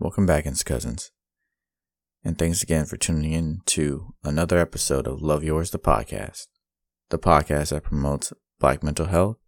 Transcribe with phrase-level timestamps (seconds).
[0.00, 1.10] Welcome back, Ins Cousins.
[2.22, 6.46] And thanks again for tuning in to another episode of Love Yours, the podcast.
[7.08, 9.38] The podcast that promotes black mental health,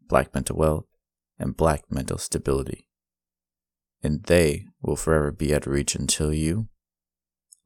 [0.00, 0.84] black mental wealth,
[1.36, 2.88] and black mental stability.
[4.00, 6.68] And they will forever be of reach until you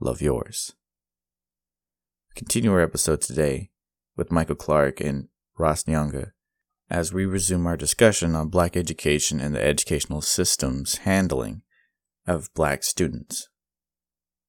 [0.01, 0.73] love yours.
[2.35, 3.73] Continue our episode today
[4.17, 5.29] with Michael Clark and
[5.59, 6.31] Ross Nyanga
[6.89, 11.61] as we resume our discussion on black education and the educational system's handling
[12.27, 13.49] of black students.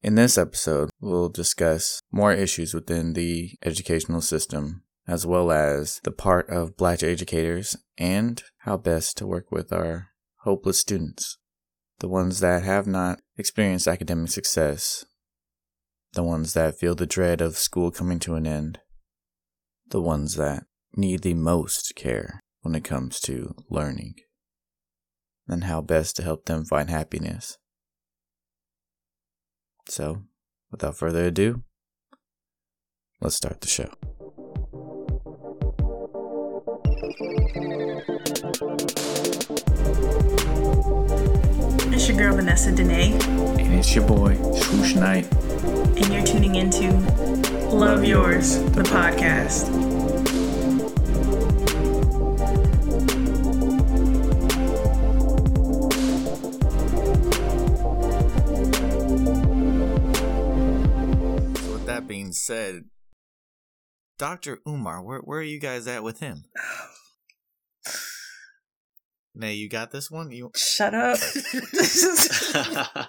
[0.02, 6.12] In this episode, we'll discuss more issues within the educational system, as well as the
[6.12, 10.09] part of black educators and how best to work with our
[10.41, 11.38] hopeless students,
[12.00, 15.05] the ones that have not experienced academic success,
[16.14, 18.80] the ones that feel the dread of school coming to an end,
[19.88, 24.16] the ones that need the most care when it comes to learning,
[25.48, 27.58] and how best to help them find happiness.
[29.88, 30.23] So,
[30.72, 31.62] without further ado,
[33.22, 33.90] let's start the show.
[41.94, 43.14] It's your girl Vanessa Dene,
[43.59, 45.31] And it's your boy, Swoosh Knight.
[45.95, 46.92] and you're tuning into
[47.70, 49.68] Love, Yours, the podcast.
[49.68, 49.83] So,
[62.44, 62.83] said,
[64.17, 64.59] Dr.
[64.67, 66.44] Umar, where, where are you guys at with him?
[69.35, 70.30] Nay, you got this one?
[70.30, 71.17] You Shut up.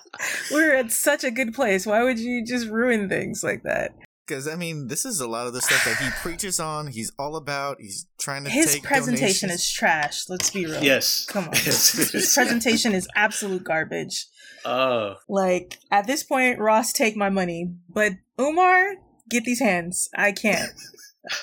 [0.50, 1.84] We're at such a good place.
[1.84, 3.92] Why would you just ruin things like that?
[4.26, 6.86] Because I mean, this is a lot of the stuff that he preaches on.
[6.86, 7.76] He's all about.
[7.78, 8.50] He's trying to.
[8.50, 9.64] His take presentation donations.
[9.68, 10.30] is trash.
[10.30, 10.82] Let's be real.
[10.82, 11.26] Yes.
[11.26, 11.52] Come on.
[11.52, 11.92] Yes.
[12.12, 14.26] His presentation is absolute garbage.
[14.64, 17.74] Oh, Like, at this point, Ross, take my money.
[17.86, 18.94] But Umar,
[19.30, 20.08] get these hands.
[20.16, 20.70] I can't.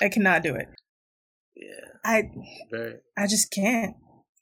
[0.00, 0.68] I cannot do it.
[1.56, 1.88] yeah.
[2.04, 2.30] I
[2.70, 3.96] Very, I just can't.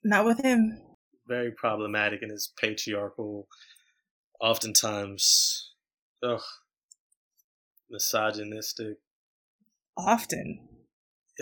[0.04, 0.81] Not with him.
[1.28, 3.47] very problematic in his patriarchal,
[4.41, 5.70] oftentimes,
[6.22, 6.41] ugh,
[7.91, 8.97] misogynistic.
[9.97, 10.69] Often.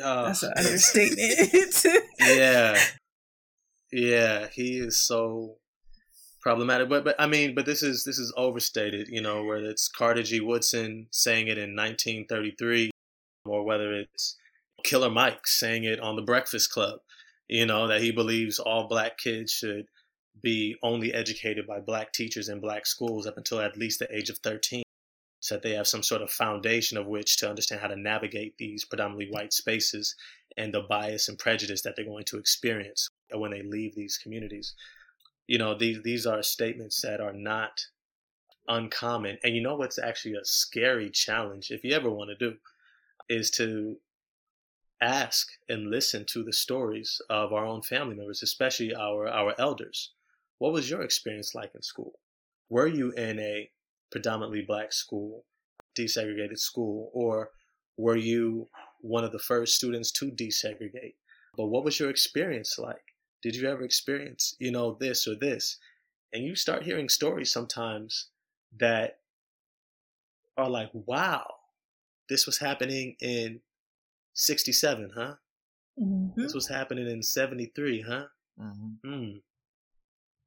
[0.02, 1.86] Uh, That's an understatement.
[2.20, 2.78] yeah,
[3.92, 4.48] yeah.
[4.52, 5.57] He is so
[6.48, 6.88] problematic.
[6.88, 9.08] But but I mean, but this is this is overstated.
[9.08, 10.40] You know, whether it's Carter G.
[10.40, 12.90] Woodson saying it in 1933,
[13.44, 14.34] or whether it's
[14.82, 17.00] Killer Mike saying it on The Breakfast Club.
[17.48, 19.86] You know that he believes all black kids should
[20.42, 24.30] be only educated by black teachers in black schools up until at least the age
[24.30, 24.82] of 13
[25.40, 28.54] so that they have some sort of foundation of which to understand how to navigate
[28.56, 30.14] these predominantly white spaces
[30.56, 34.74] and the bias and prejudice that they're going to experience when they leave these communities.
[35.48, 37.86] You know, these these are statements that are not
[38.68, 39.38] uncommon.
[39.42, 42.58] And you know what's actually a scary challenge, if you ever want to do,
[43.28, 43.96] is to
[45.00, 50.12] ask and listen to the stories of our own family members, especially our our elders.
[50.58, 52.18] What was your experience like in school?
[52.68, 53.70] Were you in a
[54.10, 55.44] predominantly black school,
[55.96, 57.50] desegregated school, or
[57.96, 58.68] were you
[59.00, 61.14] one of the first students to desegregate?
[61.56, 63.14] But what was your experience like?
[63.42, 65.78] Did you ever experience, you know, this or this?
[66.32, 68.28] And you start hearing stories sometimes
[68.78, 69.20] that
[70.56, 71.46] are like, wow,
[72.28, 73.60] this was happening in
[74.34, 75.36] 67, huh?
[75.98, 76.34] Mhm.
[76.34, 78.28] This was happening in 73, huh?
[78.58, 78.98] Mhm.
[79.02, 79.38] Hmm.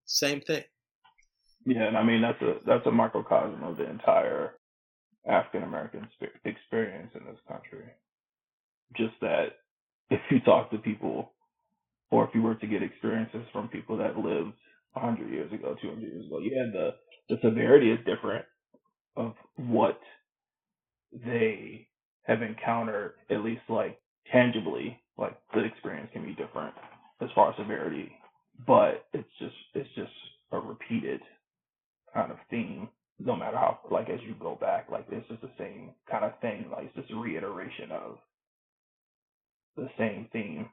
[0.05, 0.65] Same thing.
[1.65, 4.57] Yeah, and I mean that's a that's a microcosm of the entire
[5.25, 6.07] African American
[6.43, 7.85] experience in this country.
[8.93, 9.59] Just that
[10.09, 11.33] if you talk to people,
[12.11, 14.53] or if you were to get experiences from people that lived
[14.93, 16.91] 100 years ago, 200 years ago, yeah, the
[17.29, 18.45] the severity is different
[19.17, 19.99] of what
[21.13, 21.87] they
[22.23, 23.99] have encountered, at least like
[24.31, 26.75] tangibly, like the experience can be different
[27.21, 28.11] as far as severity,
[28.67, 30.11] but it's just it's just
[30.51, 31.21] a repeated
[32.13, 35.51] kind of theme no matter how like as you go back like it's just the
[35.57, 38.17] same kind of thing like it's just a reiteration of
[39.77, 40.69] the same theme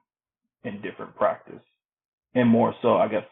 [0.64, 1.62] in different practice
[2.34, 3.24] and more so i guess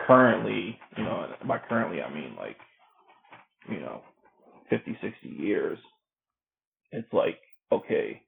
[0.00, 2.56] currently you know by currently i mean like
[3.70, 4.02] you know
[4.70, 5.78] 50 60 years
[6.92, 7.38] it's like
[7.72, 8.20] okay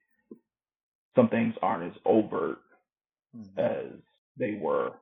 [1.16, 2.58] some things aren't as overt
[3.36, 3.58] Mhm.
[3.58, 3.92] as
[4.38, 4.92] they were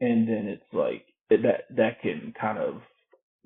[0.00, 2.82] and then it's like that that can kind of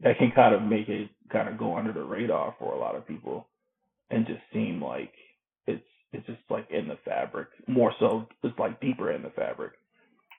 [0.00, 2.96] that can kind of make it kind of go under the radar for a lot
[2.96, 3.46] of people
[4.10, 5.12] and just seem like
[6.14, 9.72] it's just like in the fabric more so it's like deeper in the fabric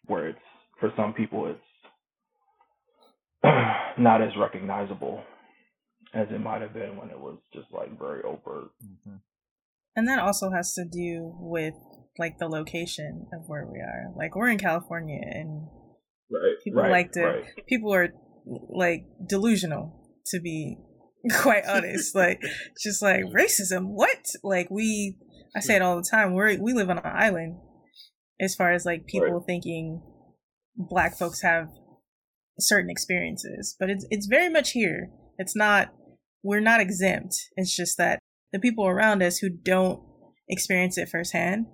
[0.07, 0.39] where it's
[0.79, 1.59] for some people it's
[3.99, 5.21] not as recognizable
[6.13, 8.71] as it might have been when it was just like very overt.
[8.83, 9.17] Mm-hmm.
[9.95, 11.73] And that also has to do with
[12.17, 14.13] like the location of where we are.
[14.15, 15.67] Like we're in California and
[16.31, 16.55] Right.
[16.63, 17.43] people right, like to right.
[17.67, 18.09] people are
[18.45, 20.77] like delusional to be
[21.41, 22.15] quite honest.
[22.15, 22.41] like
[22.83, 23.89] just like racism.
[23.89, 24.25] What?
[24.43, 25.17] Like we
[25.55, 26.33] I say it all the time.
[26.33, 27.57] We're we live on an island
[28.39, 30.01] as far as like people thinking
[30.75, 31.69] black folks have
[32.59, 33.75] certain experiences.
[33.79, 35.09] But it's it's very much here.
[35.37, 35.93] It's not
[36.43, 37.35] we're not exempt.
[37.55, 38.19] It's just that
[38.51, 40.01] the people around us who don't
[40.47, 41.65] experience it firsthand,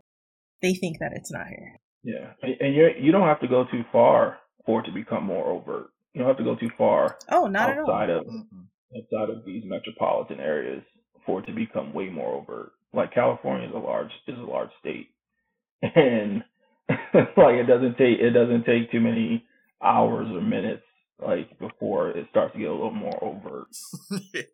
[0.62, 1.76] they think that it's not here.
[2.04, 5.24] Yeah, and, and you you don't have to go too far for it to become
[5.26, 5.88] more overt.
[6.14, 7.84] You don't have to go too far Oh, not at all.
[7.90, 8.98] outside of Mm-hmm.
[8.98, 10.84] outside of these metropolitan areas
[11.26, 12.72] for it to become way more overt.
[12.94, 15.08] Like California is a large is a large state,
[15.82, 16.44] and
[16.90, 19.46] like it doesn't take it doesn't take too many
[19.84, 20.84] hours or minutes
[21.20, 23.68] like before it starts to get a little more overt.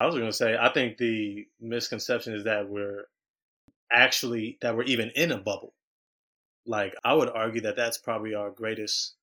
[0.00, 3.04] I was going to say, I think the misconception is that we're
[3.92, 5.74] actually that we're even in a bubble.
[6.66, 9.14] Like I would argue that that's probably our greatest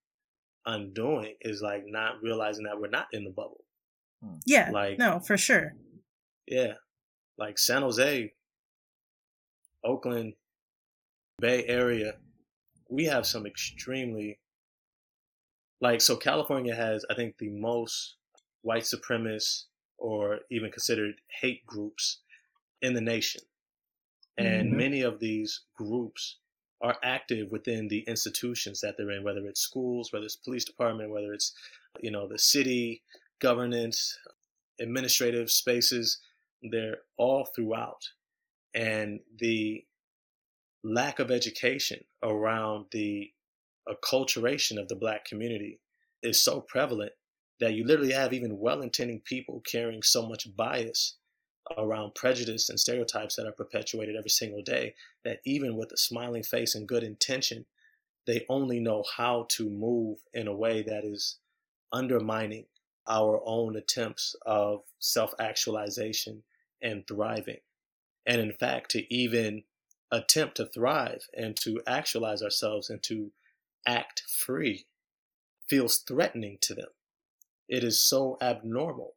[0.66, 3.64] undoing is like not realizing that we're not in the bubble.
[4.24, 4.36] Hmm.
[4.46, 4.70] Yeah.
[4.72, 5.74] Like- no, for sure.
[6.48, 6.74] Yeah.
[7.38, 8.34] Like San Jose,
[9.84, 10.34] Oakland,
[11.40, 12.16] Bay Area,
[12.90, 14.40] we have some extremely
[15.82, 18.16] like so California has I think the most
[18.62, 19.66] white supremacist
[19.98, 22.20] or even considered hate groups
[22.82, 23.42] in the nation.
[24.38, 24.78] And Mhm.
[24.78, 26.38] many of these groups
[26.82, 31.12] are active within the institutions that they're in, whether it's schools, whether it's police department,
[31.12, 31.54] whether it's,
[32.02, 33.04] you know, the city,
[33.40, 34.18] governance,
[34.80, 36.22] administrative spaces,
[36.62, 38.14] they're all throughout.
[38.74, 39.86] And the
[40.84, 43.32] lack of education around the
[43.88, 45.80] acculturation of the black community
[46.22, 47.12] is so prevalent
[47.60, 51.16] that you literally have even well-intending people carrying so much bias
[51.78, 56.44] around prejudice and stereotypes that are perpetuated every single day that even with a smiling
[56.44, 57.66] face and good intention
[58.26, 61.38] they only know how to move in a way that is
[61.92, 62.66] undermining
[63.08, 66.44] our own attempts of self-actualization
[66.82, 67.58] and thriving
[68.26, 69.64] and in fact to even
[70.12, 73.32] attempt to thrive and to actualize ourselves and to
[73.86, 74.86] act free
[75.70, 76.90] feels threatening to them.
[77.68, 79.14] It is so abnormal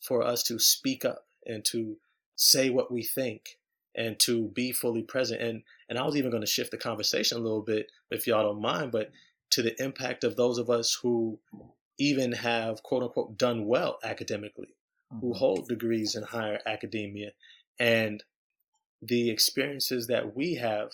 [0.00, 1.96] for us to speak up and to
[2.36, 3.58] say what we think
[3.94, 5.42] and to be fully present.
[5.42, 8.44] And and I was even going to shift the conversation a little bit if y'all
[8.44, 9.10] don't mind but
[9.50, 11.38] to the impact of those of us who
[11.98, 14.74] even have quote unquote done well academically
[15.10, 15.38] who mm-hmm.
[15.38, 17.32] hold degrees in higher academia
[17.78, 18.22] and
[19.02, 20.92] the experiences that we have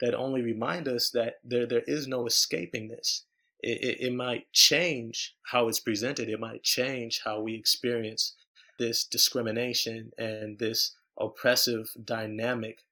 [0.00, 3.24] that only remind us that there there is no escaping this.
[3.60, 6.28] It, it, it might change how it's presented.
[6.28, 8.34] It might change how we experience
[8.78, 12.84] this discrimination and this oppressive dynamic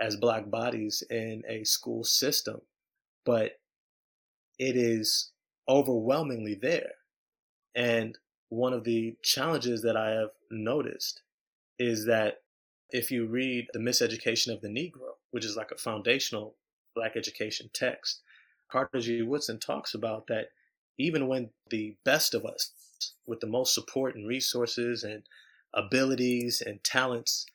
[0.00, 2.62] as black bodies in a school system.
[3.26, 3.58] But
[4.58, 5.32] it is
[5.68, 6.92] overwhelmingly there.
[7.74, 8.16] And
[8.48, 11.22] one of the challenges that i have noticed
[11.78, 12.40] is that
[12.90, 16.54] if you read the miseducation of the negro which is like a foundational
[16.94, 18.20] black education text
[18.70, 20.48] carter g woodson talks about that
[20.98, 22.72] even when the best of us
[23.26, 25.22] with the most support and resources and
[25.74, 27.46] abilities and talents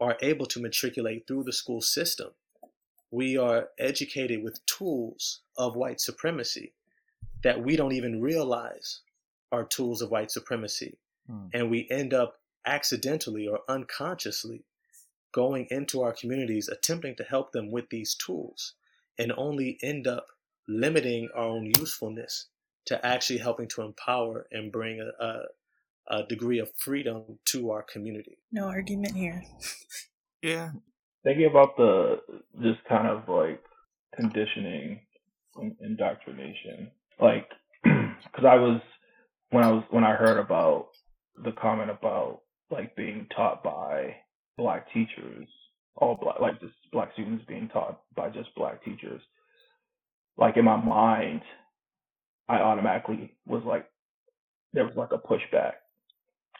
[0.00, 2.30] are able to matriculate through the school system.
[3.10, 6.72] We are educated with tools of white supremacy
[7.42, 9.00] that we don't even realize
[9.52, 10.98] are tools of white supremacy.
[11.28, 11.46] Hmm.
[11.52, 14.64] And we end up accidentally or unconsciously
[15.32, 18.74] going into our communities, attempting to help them with these tools,
[19.18, 20.26] and only end up
[20.68, 22.46] limiting our own usefulness
[22.86, 25.42] to actually helping to empower and bring a, a,
[26.08, 28.38] a degree of freedom to our community.
[28.52, 29.42] No argument here.
[30.42, 30.72] Yeah.
[31.24, 32.20] Thinking about the
[32.60, 33.62] just kind of like
[34.14, 35.00] conditioning
[35.56, 37.48] and indoctrination, like
[37.82, 38.80] because I was
[39.50, 40.88] when I was when I heard about
[41.42, 42.40] the comment about
[42.74, 44.16] like being taught by
[44.58, 45.48] black teachers,
[45.96, 49.22] all black like just black students being taught by just black teachers.
[50.38, 51.42] Like in my mind,
[52.48, 53.86] I automatically was like,
[54.74, 55.74] there was like a pushback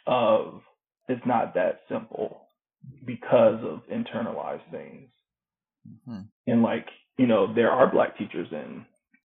[0.07, 0.61] of
[1.09, 2.41] it's not that simple
[3.05, 5.09] because of internalized things.
[6.05, 8.85] hmm And like, you know, there are black teachers in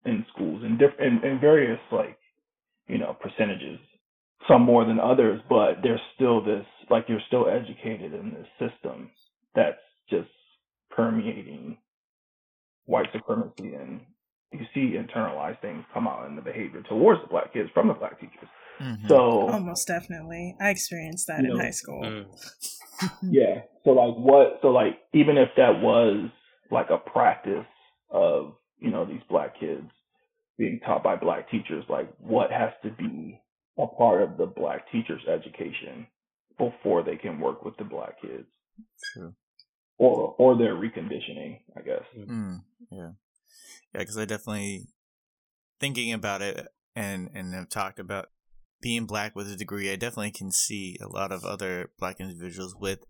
[0.07, 2.19] in schools and different in, in various like,
[2.89, 3.81] you know, percentages.
[4.49, 9.11] Some more than others, but there's still this like you're still educated in this system
[9.55, 9.79] that's
[10.11, 10.29] just
[10.91, 11.79] permeating
[12.87, 14.01] white supremacy and
[14.53, 17.95] you see internalized things come out in the behavior towards the black kids from the
[17.95, 18.49] black teachers.
[18.81, 19.09] Mm-hmm.
[19.09, 22.03] So almost definitely, I experienced that in know, high school.
[22.03, 22.27] Mm.
[23.31, 23.63] yeah.
[23.85, 24.59] So like what?
[24.63, 26.31] So like even if that was
[26.71, 27.67] like a practice
[28.11, 29.89] of you know these black kids
[30.59, 33.41] being taught by black teachers, like what has to be
[33.79, 36.07] a part of the black teacher's education
[36.59, 38.47] before they can work with the black kids.
[39.13, 39.35] True.
[39.99, 42.03] Or or their reconditioning, I guess.
[42.17, 43.11] Mm, yeah,
[43.95, 44.87] yeah, because I definitely
[45.79, 48.29] thinking about it and and have talked about
[48.81, 49.93] being black with a degree.
[49.93, 53.05] I definitely can see a lot of other black individuals with,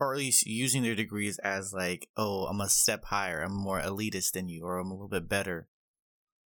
[0.00, 3.80] or at least using their degrees as like, oh, I'm a step higher, I'm more
[3.80, 5.68] elitist than you, or I'm a little bit better,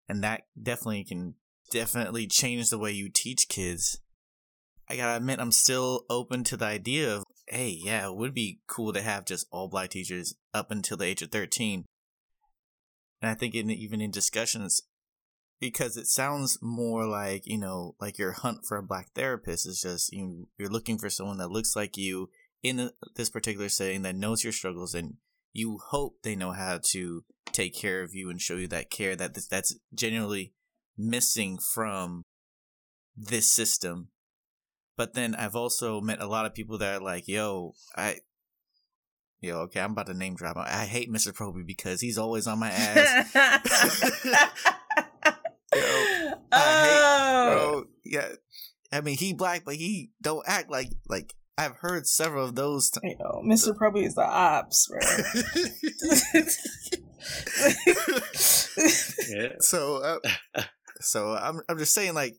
[0.08, 1.36] and that definitely can
[1.72, 4.00] definitely change the way you teach kids.
[4.90, 8.60] I gotta admit, I'm still open to the idea of, hey, yeah, it would be
[8.68, 11.86] cool to have just all black teachers up until the age of 13.
[13.22, 14.82] And I think in, even in discussions,
[15.60, 19.82] because it sounds more like, you know, like your hunt for a black therapist is
[19.82, 22.30] just, you you're looking for someone that looks like you
[22.62, 25.16] in this particular setting that knows your struggles and
[25.54, 29.16] you hope they know how to take care of you and show you that care
[29.16, 30.54] that that's genuinely
[30.98, 32.24] missing from
[33.16, 34.10] this system.
[34.96, 38.18] But then I've also met a lot of people that are like, yo, I,
[39.42, 40.58] yo, okay, I'm about to name drop.
[40.58, 41.34] I hate Mr.
[41.34, 43.34] Proby because he's always on my ass.
[43.36, 43.42] yo,
[46.52, 47.64] I hate, bro.
[47.74, 47.86] Oh.
[48.06, 48.28] Yeah.
[48.92, 52.90] I mean, he black, but he don't act like, like, I've heard several of those.
[52.90, 53.76] T- Yo, Mr.
[53.76, 55.00] Proby is the ops, bro.
[59.30, 59.50] yeah.
[59.60, 60.20] So,
[60.56, 60.64] uh,
[61.04, 62.36] so I'm I'm just saying like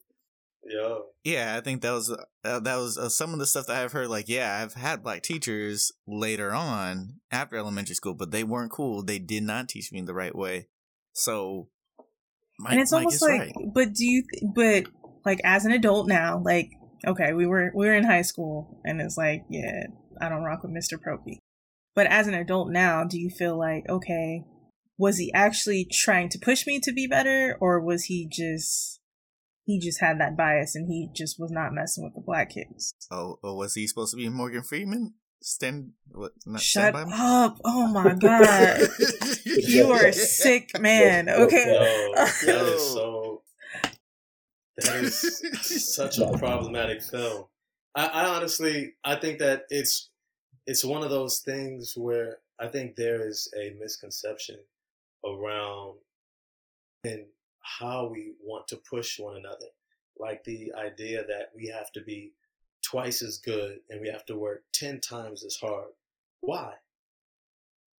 [0.66, 1.04] Yo.
[1.24, 3.92] Yeah, I think that was uh, that was uh, some of the stuff that I've
[3.92, 4.08] heard.
[4.08, 9.02] Like, yeah, I've had black teachers later on after elementary school, but they weren't cool.
[9.02, 10.68] They did not teach me the right way.
[11.12, 11.68] So,
[12.58, 13.54] Mike, and it's Mike almost like, right.
[13.74, 14.22] but do you?
[14.22, 14.84] Th- but
[15.24, 16.70] like as an adult now, like
[17.06, 19.86] okay, we were we were in high school, and it's like, yeah,
[20.20, 21.38] I don't rock with Mister Proby.
[21.94, 24.44] But as an adult now, do you feel like okay,
[24.98, 29.00] was he actually trying to push me to be better or was he just
[29.64, 32.94] he just had that bias and he just was not messing with the black kids?
[33.10, 35.14] Oh or was he supposed to be morgan freeman?
[35.42, 37.58] Stand what not shut stand up.
[37.64, 38.80] Oh my god.
[39.46, 41.28] You are a sick man.
[41.28, 41.72] okay.
[41.72, 42.14] Yo,
[42.46, 43.42] that is so
[44.78, 47.44] that is such a problematic film.
[47.94, 50.10] I, I honestly i think that it's
[50.66, 54.56] it's one of those things where i think there is a misconception
[55.26, 55.98] around
[57.04, 57.24] and
[57.60, 59.66] how we want to push one another.
[60.18, 62.32] Like the idea that we have to be
[62.82, 65.88] twice as good and we have to work 10 times as hard.
[66.40, 66.74] Why?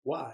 [0.04, 0.34] Why?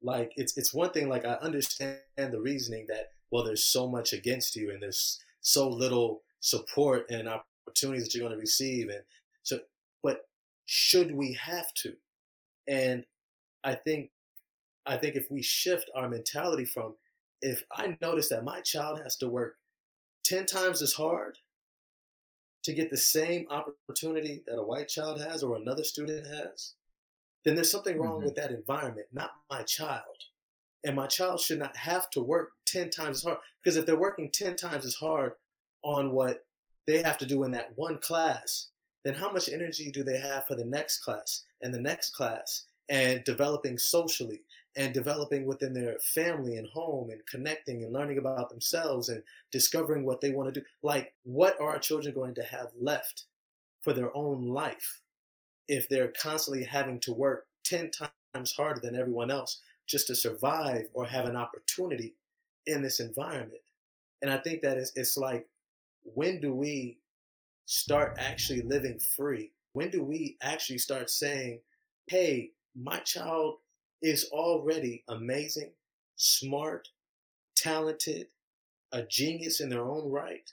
[0.00, 4.12] Like it's it's one thing like I understand the reasoning that well there's so much
[4.12, 9.02] against you and there's so little support and opportunities that you're going to receive and
[9.42, 9.58] so
[10.04, 10.28] but
[10.66, 11.94] should we have to?
[12.68, 13.04] And
[13.64, 14.10] I think
[14.88, 16.94] I think if we shift our mentality from
[17.42, 19.56] if I notice that my child has to work
[20.24, 21.38] 10 times as hard
[22.64, 26.74] to get the same opportunity that a white child has or another student has,
[27.44, 28.24] then there's something wrong mm-hmm.
[28.24, 30.02] with that environment, not my child.
[30.84, 33.38] And my child should not have to work 10 times as hard.
[33.62, 35.32] Because if they're working 10 times as hard
[35.82, 36.44] on what
[36.86, 38.68] they have to do in that one class,
[39.04, 42.64] then how much energy do they have for the next class and the next class
[42.88, 44.40] and developing socially
[44.78, 50.04] and developing within their family and home and connecting and learning about themselves and discovering
[50.04, 50.66] what they want to do.
[50.82, 53.24] Like, what are our children going to have left
[53.82, 55.00] for their own life
[55.66, 57.90] if they're constantly having to work 10
[58.34, 62.14] times harder than everyone else just to survive or have an opportunity
[62.66, 63.60] in this environment?
[64.22, 65.48] And I think that it's, it's like,
[66.14, 66.98] when do we
[67.66, 69.50] start actually living free?
[69.72, 71.58] When do we actually start saying,
[72.06, 73.56] hey, my child
[74.02, 75.70] is already amazing,
[76.16, 76.88] smart,
[77.56, 78.28] talented,
[78.92, 80.52] a genius in their own right.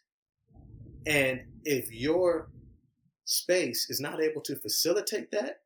[1.06, 2.50] And if your
[3.26, 5.62] space is not able to facilitate that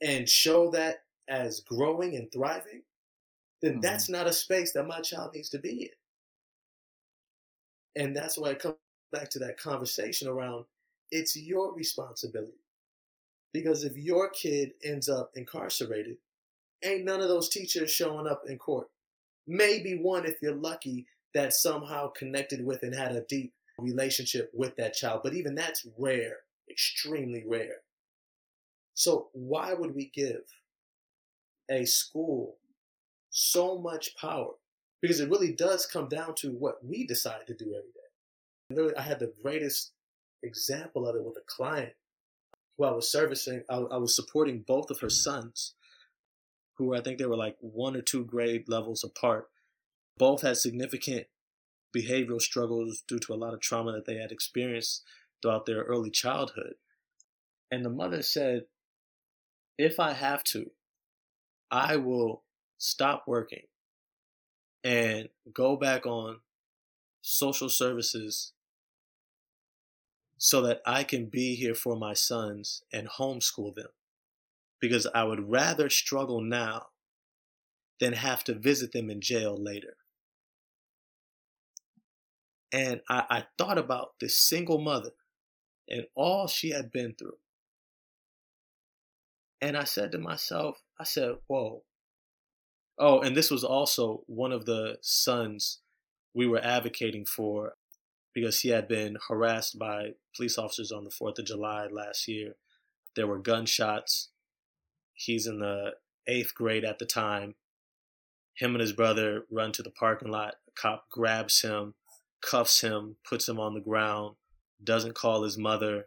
[0.00, 2.82] and show that as growing and thriving,
[3.60, 3.80] then mm-hmm.
[3.80, 5.90] that's not a space that my child needs to be
[7.96, 8.02] in.
[8.04, 8.74] And that's why I come
[9.12, 10.64] back to that conversation around
[11.12, 12.58] it's your responsibility.
[13.52, 16.16] Because if your kid ends up incarcerated,
[16.84, 18.88] ain't none of those teachers showing up in court.
[19.46, 24.76] Maybe one if you're lucky that somehow connected with and had a deep relationship with
[24.76, 26.38] that child, but even that's rare,
[26.70, 27.76] extremely rare.
[28.94, 30.42] So why would we give
[31.70, 32.56] a school
[33.30, 34.52] so much power?
[35.00, 38.94] Because it really does come down to what we decide to do every day.
[38.96, 39.92] I had the greatest
[40.42, 41.92] example of it with a client
[42.76, 43.62] who I was servicing.
[43.68, 45.74] I, I was supporting both of her sons,
[46.74, 49.48] who I think they were like one or two grade levels apart.
[50.18, 51.26] Both had significant
[51.94, 55.02] behavioral struggles due to a lot of trauma that they had experienced
[55.40, 56.74] throughout their early childhood.
[57.70, 58.64] And the mother said,
[59.78, 60.70] if I have to,
[61.70, 62.42] I will
[62.78, 63.64] stop working
[64.84, 66.40] and go back on
[67.22, 68.52] social services
[70.36, 73.88] so that I can be here for my sons and homeschool them.
[74.82, 76.88] Because I would rather struggle now
[78.00, 79.96] than have to visit them in jail later.
[82.72, 85.12] And I, I thought about this single mother
[85.88, 87.36] and all she had been through.
[89.60, 91.84] And I said to myself, I said, whoa.
[92.98, 95.78] Oh, and this was also one of the sons
[96.34, 97.74] we were advocating for
[98.34, 102.56] because he had been harassed by police officers on the 4th of July last year.
[103.14, 104.30] There were gunshots.
[105.24, 105.92] He's in the
[106.26, 107.54] eighth grade at the time.
[108.54, 110.54] Him and his brother run to the parking lot.
[110.68, 111.94] A cop grabs him,
[112.40, 114.36] cuffs him, puts him on the ground,
[114.82, 116.06] doesn't call his mother.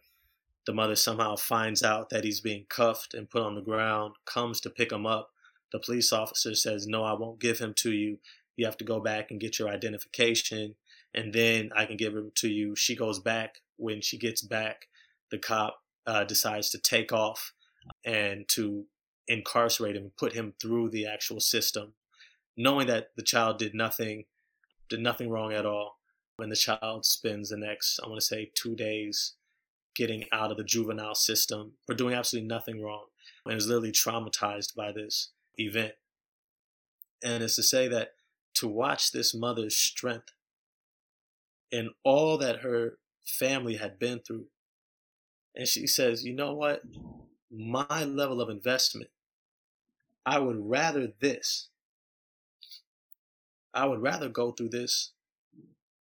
[0.66, 4.60] The mother somehow finds out that he's being cuffed and put on the ground, comes
[4.62, 5.30] to pick him up.
[5.72, 8.20] The police officer says, No, I won't give him to you.
[8.58, 10.76] You have to go back and get your identification,
[11.14, 12.76] and then I can give him to you.
[12.76, 13.62] She goes back.
[13.78, 14.88] When she gets back,
[15.32, 17.54] the cop uh, decides to take off
[18.06, 18.86] and to
[19.28, 21.94] incarcerate him, put him through the actual system,
[22.56, 24.26] knowing that the child did nothing,
[24.90, 26.00] did nothing wrong at all
[26.38, 29.34] when the child spends the next, I want to say, two days
[29.96, 33.06] getting out of the juvenile system for doing absolutely nothing wrong
[33.46, 35.94] and is literally traumatized by this event.
[37.24, 38.16] And it's to say that
[38.56, 40.32] to watch this mother's strength
[41.72, 44.46] and all that her family had been through.
[45.56, 46.82] And she says, you know what?
[47.50, 49.10] My level of investment,
[50.26, 51.70] I would rather this.
[53.74, 55.12] I would rather go through this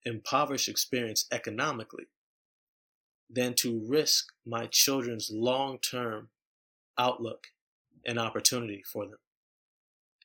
[0.04, 2.06] impoverished experience economically
[3.28, 6.28] than to risk my children's long term
[6.98, 7.48] outlook
[8.06, 9.18] and opportunity for them.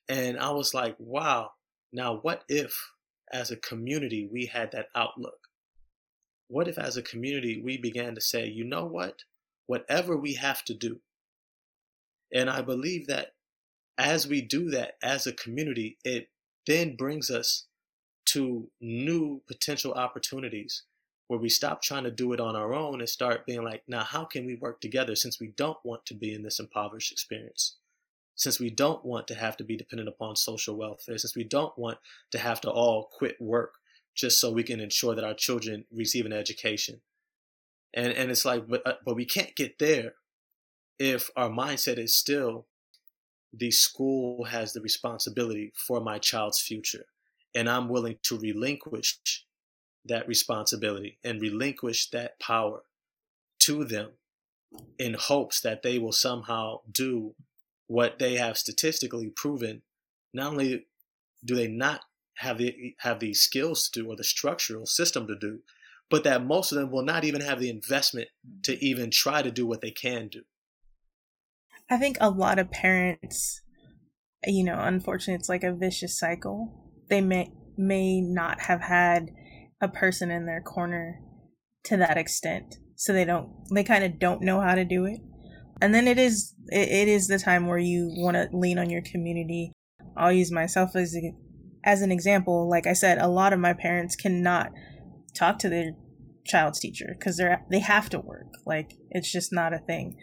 [0.08, 1.52] And I was like, wow,
[1.92, 2.92] now what if
[3.32, 5.48] as a community we had that outlook?
[6.48, 9.22] What if as a community we began to say, you know what?
[9.66, 11.00] Whatever we have to do.
[12.32, 13.34] And I believe that
[14.00, 16.30] as we do that as a community, it
[16.66, 17.66] then brings us
[18.26, 20.84] to new potential opportunities
[21.28, 24.02] where we stop trying to do it on our own and start being like, now,
[24.02, 27.76] how can we work together since we don't want to be in this impoverished experience?
[28.36, 31.76] Since we don't want to have to be dependent upon social welfare, since we don't
[31.78, 31.98] want
[32.30, 33.74] to have to all quit work
[34.16, 37.00] just so we can ensure that our children receive an education.
[37.92, 40.14] And, and it's like, but, uh, but we can't get there
[40.98, 42.66] if our mindset is still
[43.52, 47.06] the school has the responsibility for my child's future.
[47.54, 49.18] And I'm willing to relinquish
[50.04, 52.82] that responsibility and relinquish that power
[53.60, 54.10] to them
[54.98, 57.34] in hopes that they will somehow do
[57.86, 59.82] what they have statistically proven.
[60.32, 60.86] Not only
[61.44, 62.02] do they not
[62.40, 65.60] have the have the skills to do or the structural system to do
[66.08, 68.28] but that most of them will not even have the investment
[68.62, 70.42] to even try to do what they can do
[71.90, 73.62] i think a lot of parents
[74.46, 76.72] you know unfortunately it's like a vicious cycle.
[77.08, 79.30] They may may not have had
[79.80, 81.20] a person in their corner
[81.84, 85.20] to that extent so they don't they kind of don't know how to do it.
[85.82, 88.90] And then it is it, it is the time where you want to lean on
[88.90, 89.72] your community.
[90.16, 91.32] I'll use myself as a,
[91.84, 92.68] as an example.
[92.68, 94.70] Like i said a lot of my parents cannot
[95.34, 95.92] talk to their
[96.46, 98.48] child's teacher because they're they have to work.
[98.66, 100.16] Like it's just not a thing.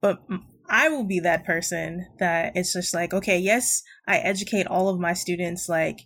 [0.00, 0.20] But
[0.68, 5.00] I will be that person that it's just like, okay, yes, I educate all of
[5.00, 6.00] my students like,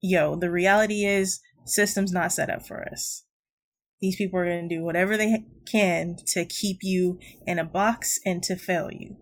[0.00, 3.24] yo, the reality is system's not set up for us.
[4.00, 8.18] These people are going to do whatever they can to keep you in a box
[8.24, 9.16] and to fail you.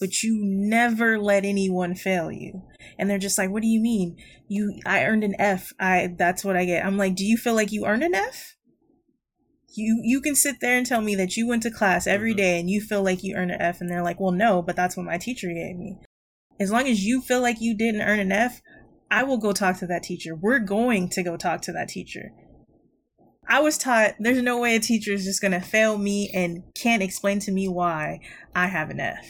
[0.00, 2.62] But you never let anyone fail you.
[2.98, 4.16] And they're just like, what do you mean?
[4.48, 5.72] You, I earned an F.
[5.78, 6.84] I, that's what I get.
[6.84, 8.56] I'm like, do you feel like you earned an F?
[9.74, 12.38] You you can sit there and tell me that you went to class every mm-hmm.
[12.38, 14.76] day and you feel like you earned an F and they're like, "Well, no, but
[14.76, 15.98] that's what my teacher gave me."
[16.60, 18.60] As long as you feel like you didn't earn an F,
[19.10, 20.34] I will go talk to that teacher.
[20.34, 22.32] We're going to go talk to that teacher.
[23.48, 26.62] I was taught there's no way a teacher is just going to fail me and
[26.74, 28.20] can't explain to me why
[28.54, 29.26] I have an F.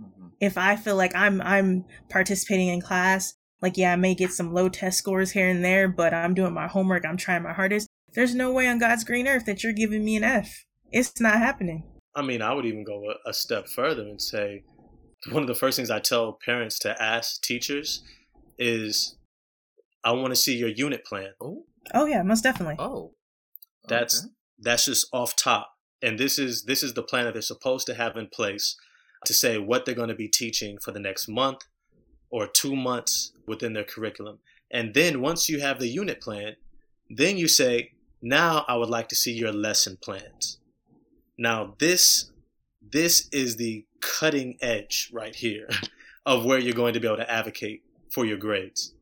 [0.00, 0.26] Mm-hmm.
[0.40, 4.52] If I feel like I'm I'm participating in class, like yeah, I may get some
[4.52, 7.85] low test scores here and there, but I'm doing my homework, I'm trying my hardest
[8.16, 10.64] there's no way on God's green earth that you're giving me an F.
[10.90, 11.84] It's not happening.
[12.16, 14.64] I mean, I would even go a, a step further and say
[15.30, 18.02] one of the first things I tell parents to ask teachers
[18.58, 19.16] is,
[20.04, 21.30] I want to see your unit plan.
[21.40, 22.74] Oh, Oh yeah, most definitely.
[22.80, 23.12] oh,
[23.88, 24.32] That's okay.
[24.58, 25.70] that's just off top.
[26.02, 28.76] And this is this is the plan that they're supposed to have in place
[29.24, 31.60] to say what they're going to be teaching for the next month
[32.30, 34.38] or 2 months within their curriculum.
[34.70, 36.56] And then once you have the unit plan,
[37.08, 37.92] then you say,
[38.28, 40.58] "Now I would like to see your lesson plans."
[41.38, 42.30] Now this
[42.82, 45.68] this is the cutting edge right here
[46.26, 48.94] of where you're going to be able to advocate for your grades.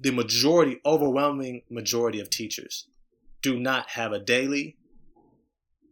[0.00, 2.86] The majority, overwhelming majority of teachers
[3.42, 4.76] do not have a daily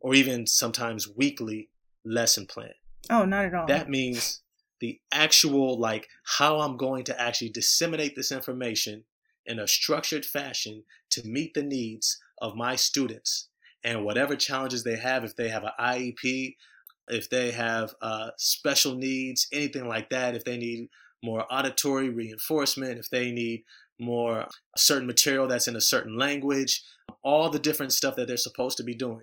[0.01, 1.69] or even sometimes weekly
[2.05, 2.73] lesson plan.
[3.11, 3.67] Oh, not at all.
[3.67, 4.41] That means
[4.81, 9.05] the actual, like, how I'm going to actually disseminate this information
[9.47, 13.49] in a structured fashion to meet the needs of my students
[13.85, 16.57] and whatever challenges they have, if they have an IEP,
[17.09, 20.89] if they have uh, special needs, anything like that, if they need
[21.23, 23.65] more auditory reinforcement, if they need
[23.99, 26.83] more certain material that's in a certain language,
[27.23, 29.23] all the different stuff that they're supposed to be doing.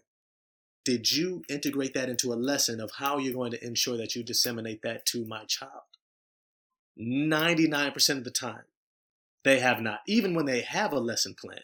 [0.86, 4.24] Did you integrate that into a lesson of how you're going to ensure that you
[4.24, 5.84] disseminate that to my child?
[7.00, 8.64] 99% of the time,
[9.44, 10.00] they have not.
[10.08, 11.62] Even when they have a lesson plan,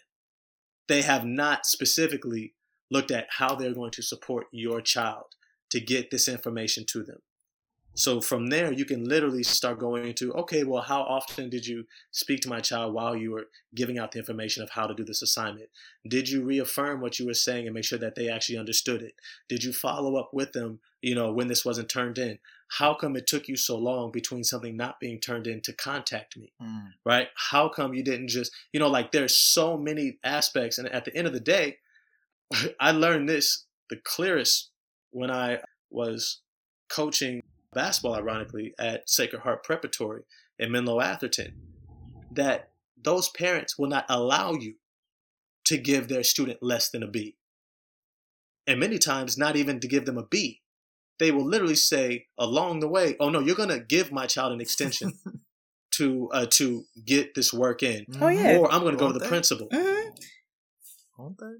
[0.88, 2.54] they have not specifically
[2.90, 5.26] looked at how they're going to support your child
[5.70, 7.20] to get this information to them.
[7.94, 11.84] So from there, you can literally start going into, okay, well, how often did you
[12.12, 15.04] speak to my child while you were giving out the information of how to do
[15.04, 15.70] this assignment?
[16.08, 19.14] Did you reaffirm what you were saying and make sure that they actually understood it?
[19.48, 22.38] Did you follow up with them, you know, when this wasn't turned in?
[22.78, 26.36] How come it took you so long between something not being turned in to contact
[26.36, 26.52] me?
[26.62, 26.92] Mm.
[27.04, 27.28] right?
[27.50, 30.78] How come you didn't just, you know, like there's so many aspects.
[30.78, 31.78] And at the end of the day,
[32.80, 34.70] I learned this the clearest
[35.10, 35.58] when I
[35.90, 36.40] was
[36.88, 40.22] coaching basketball, ironically, at Sacred Heart Preparatory
[40.58, 41.54] in Menlo Atherton,
[42.30, 42.70] that
[43.02, 44.74] those parents will not allow you
[45.64, 47.36] to give their student less than a B.
[48.66, 50.60] And many times, not even to give them a B.
[51.20, 54.60] They will literally say along the way, "Oh no, you're gonna give my child an
[54.60, 55.12] extension
[55.92, 58.56] to uh, to get this work in, Oh, yeah.
[58.56, 59.28] or I'm gonna go to the they?
[59.28, 60.08] principal." hmm
[61.18, 61.52] Won't they?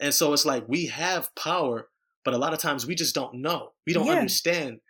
[0.00, 1.88] And so it's like we have power,
[2.24, 3.72] but a lot of times we just don't know.
[3.86, 4.12] We don't Yeah.
[4.14, 4.80] understand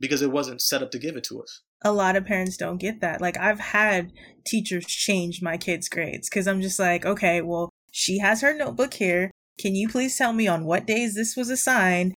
[0.00, 1.62] because it wasn't set up to give it to us.
[1.82, 3.20] A lot of parents don't get that.
[3.20, 4.10] Like I've had
[4.44, 8.94] teachers change my kids' grades because I'm just like, okay, well, she has her notebook
[8.94, 9.30] here.
[9.58, 12.12] Can you please tell me on what days this was assigned?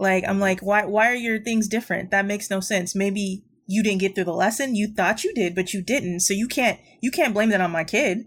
[0.00, 2.10] Like I'm like, why why are your things different?
[2.10, 2.94] That makes no sense.
[2.96, 4.74] Maybe you didn't get through the lesson.
[4.74, 6.20] You thought you did, but you didn't.
[6.20, 8.24] So you can't you can't blame that on my kid.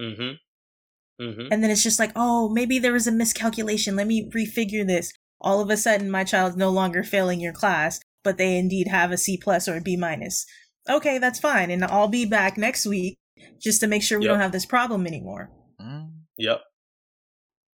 [0.00, 1.22] Mm-hmm.
[1.22, 1.52] Mm-hmm.
[1.52, 3.94] And then it's just like, oh, maybe there was a miscalculation.
[3.96, 5.12] Let me refigure this.
[5.40, 9.12] All of a sudden, my child's no longer failing your class, but they indeed have
[9.12, 10.46] a C plus or a B minus.
[10.88, 11.70] Okay, that's fine.
[11.70, 13.18] And I'll be back next week
[13.60, 14.32] just to make sure we Yep.
[14.32, 15.50] don't have this problem anymore.
[15.80, 16.12] Mm.
[16.38, 16.62] Yep.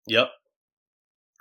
[0.09, 0.29] Yep.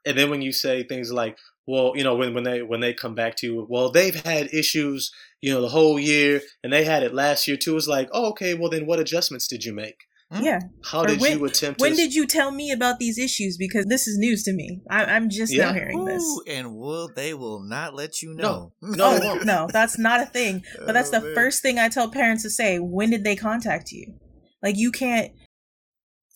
[0.06, 2.94] And then when you say things like, well, you know, when, when they when they
[2.94, 6.84] come back to you, well, they've had issues, you know, the whole year, and they
[6.86, 7.76] had it last year too.
[7.78, 9.98] It's like, oh, okay, well then what adjustments did you make?
[10.32, 10.44] Hmm?
[10.44, 10.60] Yeah.
[10.84, 13.56] How Or did when- you attempt When to did you tell me about these issues?
[13.58, 14.82] Because this is news to me.
[14.90, 15.74] I- I'm just now Yeah.
[15.74, 16.24] hearing this.
[16.50, 18.74] And will they will not let you know?
[18.82, 20.64] No, they oh, no, that's not a thing.
[20.86, 21.36] But that's Oh, the man.
[21.36, 22.78] first thing I tell parents to say.
[22.78, 24.16] When did they contact you?
[24.62, 25.32] Like you can't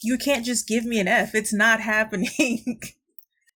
[0.04, 1.36] you can't just give me an F.
[1.36, 2.80] It's not happening.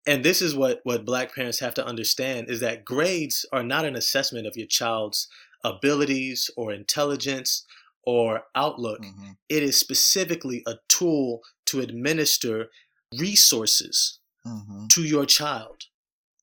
[0.05, 3.85] And this is what what black parents have to understand is that grades are not
[3.85, 5.27] an assessment of your child's
[5.63, 7.65] abilities or intelligence
[8.03, 9.37] or outlook Mhm.
[9.49, 12.69] it is specifically a tool to administer
[13.17, 14.89] resources Mhm.
[14.89, 15.85] to your child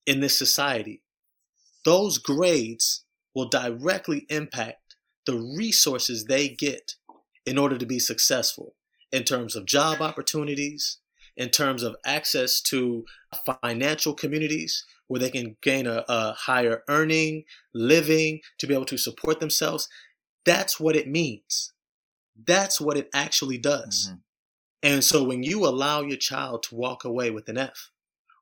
[0.07, 1.03] in this society
[1.85, 4.97] those grades will directly impact
[5.27, 6.97] the resources they get
[7.47, 8.77] in order to be successful
[9.13, 10.99] in terms of job opportunities,
[11.37, 13.05] in terms of access to
[13.63, 18.99] financial communities where they can gain a, a higher earning, living, to be able to
[18.99, 19.89] support themselves.
[20.45, 21.73] That's what it means.
[22.47, 24.11] That's what it actually does.
[24.11, 24.21] Mhm.
[24.83, 27.91] And so when you allow your child to walk away with an F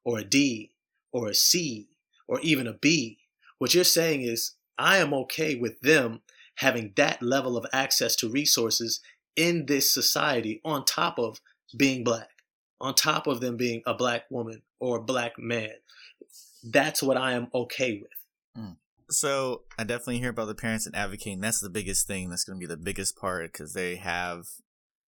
[0.05, 0.73] or a D
[1.13, 1.89] or a C
[2.29, 3.19] or even a B,
[3.59, 6.23] what you're saying is, I am okay with them
[6.57, 9.01] having that level of access to resources
[9.35, 11.41] in this society on top of
[11.77, 12.31] being black,
[12.81, 15.71] on top of them being a black woman or a black man.
[16.65, 18.65] That's what I am okay with.
[18.65, 18.77] Mm.
[19.11, 21.41] So I definitely hear about the parents and advocating.
[21.41, 22.29] That's the biggest thing.
[22.29, 24.47] That's going to be the biggest part because they have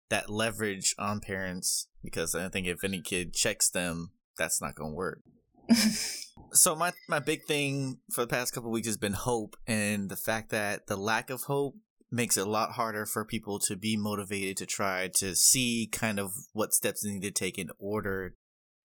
[0.10, 4.92] that leverage on parents because I think if any kid checks them, that's not going
[4.92, 5.22] to work.
[6.52, 10.16] so my my big thing for the past couple weeks has been hope and the
[10.16, 11.76] fact that the lack of hope
[12.12, 16.20] makes it a lot harder for people to be motivated to try to see kind
[16.20, 18.36] of what steps they need to take in order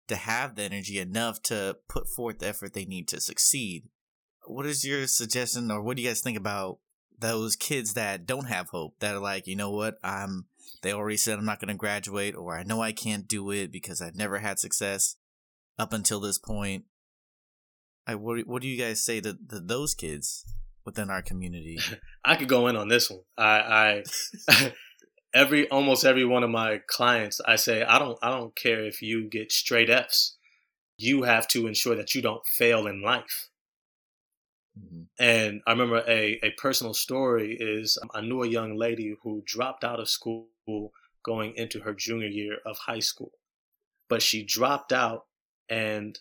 [0.09, 3.85] to have the energy enough to put forth the effort they need to succeed.
[4.46, 6.78] What is your suggestion or what do you guys think about
[7.18, 10.46] those kids that don't have hope that are like, you know what, I'm
[10.83, 13.70] they already said I'm not going to graduate or I know I can't do it
[13.70, 15.16] because I've never had success
[15.78, 16.85] up until this point.
[18.06, 20.44] I what, what do you guys say to, to those kids
[20.90, 21.79] within our community?
[22.24, 23.20] I could go in on this one.
[23.38, 24.03] I,
[24.59, 24.72] I
[25.35, 29.00] every almost every one of my clients, I say I don't I don't care if
[29.00, 30.37] you get straight Fs.
[30.98, 33.48] You have to ensure that you don't fail in life.
[34.79, 35.03] Mm-hmm.
[35.18, 39.85] And I remember a, a personal story is I knew a young lady who dropped
[39.85, 40.48] out of school
[41.24, 43.33] going into her junior year of high school.
[44.09, 45.26] But she dropped out
[45.68, 46.18] and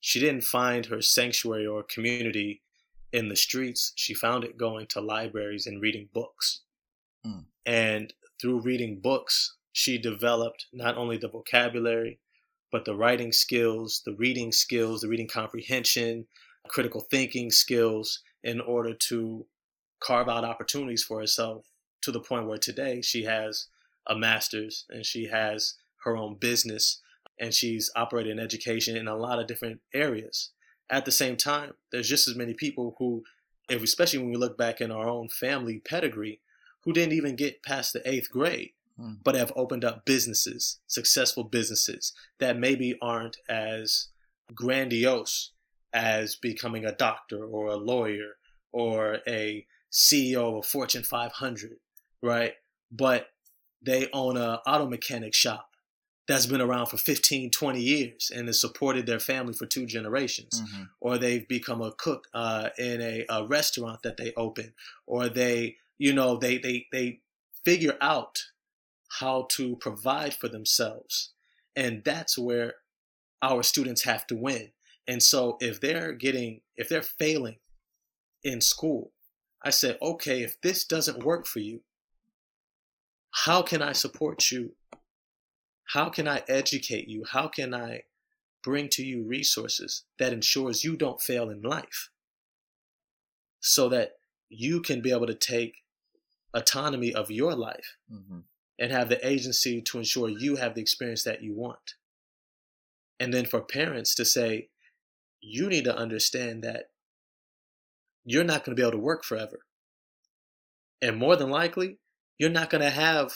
[0.00, 2.62] she didn't find her sanctuary or community
[3.12, 3.92] in the streets.
[3.96, 6.60] She found it going to libraries and reading books.
[7.26, 7.44] Mm.
[7.66, 12.18] And through reading books, she developed not only the vocabulary,
[12.70, 16.26] but the writing skills, the reading skills, the reading comprehension,
[16.68, 19.46] critical thinking skills in order to
[20.00, 21.66] carve out opportunities for herself
[22.00, 23.68] to the point where today she has
[24.08, 27.00] a master's and she has her own business
[27.38, 30.50] and she's operating education in a lot of different areas.
[30.92, 33.24] At the same time, there's just as many people who,
[33.70, 36.40] especially when we look back in our own family pedigree,
[36.84, 39.16] who didn't even get past the eighth grade, mm.
[39.24, 44.08] but have opened up businesses, successful businesses that maybe aren't as
[44.54, 45.52] grandiose
[45.94, 48.36] as becoming a doctor or a lawyer
[48.70, 51.78] or a CEO of a Fortune 500,
[52.22, 52.52] right?
[52.90, 53.28] But
[53.80, 55.70] they own a auto mechanic shop
[56.28, 60.62] that's been around for 15, 20 years and has supported their family for two generations.
[60.62, 60.82] Mm-hmm.
[61.00, 64.72] Or they've become a cook uh, in a, a restaurant that they open.
[65.06, 67.20] Or they, you know, they, they, they
[67.64, 68.44] figure out
[69.18, 71.32] how to provide for themselves.
[71.74, 72.74] And that's where
[73.42, 74.70] our students have to win.
[75.08, 77.56] And so if they're getting, if they're failing
[78.44, 79.12] in school,
[79.62, 81.80] I said, okay, if this doesn't work for you,
[83.32, 84.72] how can I support you?
[85.86, 87.24] How can I educate you?
[87.30, 88.02] How can I
[88.62, 92.10] bring to you resources that ensures you don't fail in life
[93.60, 94.12] so that
[94.48, 95.76] you can be able to take
[96.54, 98.40] autonomy of your life mm-hmm.
[98.78, 101.94] and have the agency to ensure you have the experience that you want.
[103.18, 104.68] And then for parents to say,
[105.40, 106.90] you need to understand that
[108.24, 109.60] you're not going to be able to work forever.
[111.00, 111.98] And more than likely,
[112.38, 113.32] you're not going to have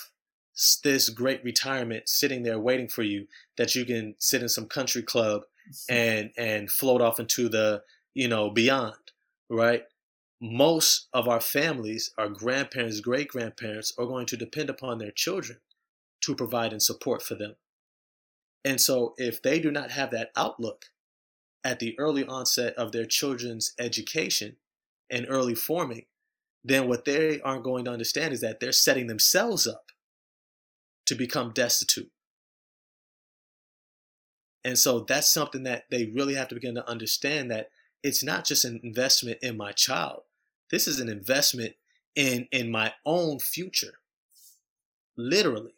[0.82, 3.26] this great retirement sitting there waiting for you
[3.58, 5.42] that you can sit in some country club
[5.88, 7.82] and and float off into the
[8.14, 8.94] you know beyond
[9.48, 9.84] right?
[10.40, 15.58] Most of our families our grandparents great grandparents are going to depend upon their children
[16.22, 17.56] to provide and support for them.
[18.64, 20.86] And so if they do not have that outlook
[21.62, 24.56] at the early onset of their children's education
[25.10, 26.06] and early forming,
[26.64, 29.85] then what they aren't going to understand is that they're setting themselves up
[31.06, 32.10] to become destitute.
[34.64, 37.70] And so that's something that they really have to begin to understand that
[38.02, 40.22] it's not just an investment in my child.
[40.70, 41.74] This is an investment
[42.16, 43.94] in in my own future.
[45.16, 45.74] Literally.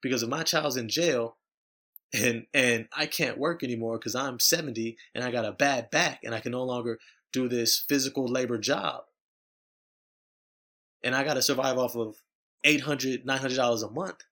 [0.00, 1.36] Because if my child's in jail,
[2.14, 6.20] and and I can't work anymore because I'm 70 and I got a bad back
[6.24, 6.98] and I can no longer
[7.32, 9.02] do this physical labor job.
[11.02, 12.16] And I got to survive off of
[12.66, 14.24] 800 $900 a month.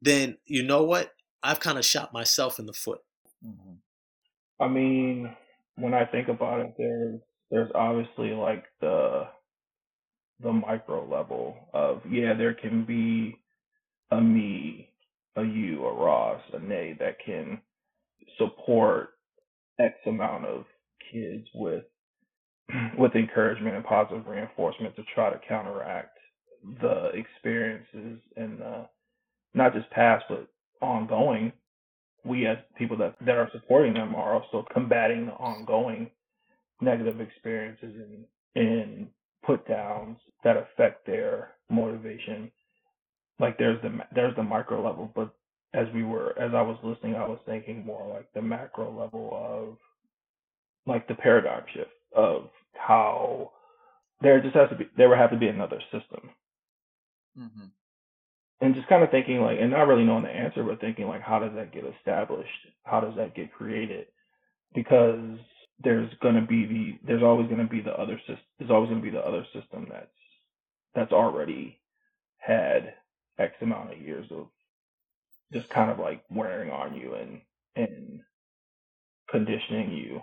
[0.00, 1.12] Then you know what?
[1.42, 3.00] I've kind of shot myself in the foot.
[3.44, 3.74] Mm-hmm.
[4.60, 5.34] I mean,
[5.76, 9.24] when I think about it, there's there's obviously like the
[10.40, 13.36] the micro level of yeah, there can be
[14.10, 14.88] a me
[15.36, 17.60] a you, a Ross, a Nay that can
[18.38, 19.10] support
[19.80, 20.64] X amount of
[21.12, 21.84] kids with
[22.98, 26.17] with encouragement and positive reinforcement to try to counteract
[26.80, 28.84] the experiences and uh,
[29.54, 30.48] not just past but
[30.82, 31.52] ongoing.
[32.24, 36.10] We as people that, that are supporting them are also combating the ongoing
[36.80, 39.08] negative experiences and, and
[39.46, 42.50] put downs that affect their motivation
[43.40, 45.34] like there's the there's the micro level, but
[45.74, 49.30] as we were as I was listening, I was thinking more like the macro level
[49.32, 49.76] of
[50.86, 53.52] like the paradigm shift of how
[54.20, 56.30] there just has to be there would have to be another system
[57.38, 57.66] Mm-hmm.
[58.60, 61.22] And just kind of thinking like, and not really knowing the answer, but thinking like,
[61.22, 62.50] how does that get established?
[62.82, 64.06] How does that get created?
[64.74, 65.38] Because
[65.82, 68.44] there's gonna be the, there's always gonna be the other system.
[68.58, 70.08] There's always gonna be the other system that's
[70.94, 71.78] that's already
[72.38, 72.94] had
[73.38, 74.48] X amount of years of
[75.52, 77.40] just kind of like wearing on you and
[77.76, 78.20] and
[79.30, 80.22] conditioning you.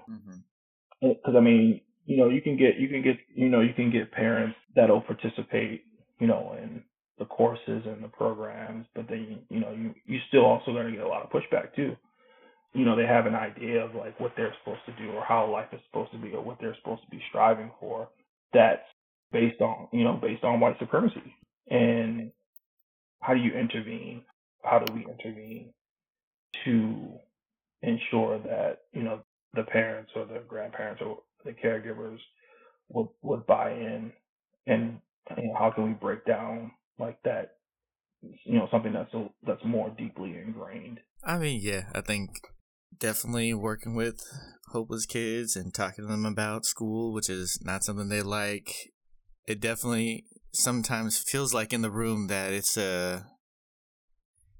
[1.01, 1.37] Because mm-hmm.
[1.37, 4.11] I mean, you know, you can get you can get you know you can get
[4.11, 5.85] parents that'll participate,
[6.19, 6.83] you know, in
[7.19, 10.91] the courses and the programs, but then you know you you still also going to
[10.91, 11.95] get a lot of pushback too.
[12.73, 15.49] You know, they have an idea of like what they're supposed to do or how
[15.49, 18.09] life is supposed to be or what they're supposed to be striving for.
[18.53, 18.83] That's
[19.31, 21.35] based on you know based on white supremacy
[21.69, 22.31] and
[23.21, 24.21] how do you intervene
[24.63, 25.73] how do we intervene
[26.63, 27.13] to
[27.81, 29.21] ensure that you know
[29.53, 32.19] the parents or the grandparents or the caregivers
[32.89, 34.11] would would buy in
[34.67, 34.99] and
[35.37, 37.57] you know, how can we break down like that
[38.21, 42.29] you know something that's a, that's more deeply ingrained i mean yeah i think
[42.97, 44.21] definitely working with
[44.71, 48.91] hopeless kids and talking to them about school which is not something they like
[49.45, 53.25] it definitely sometimes feels like in the room that it's a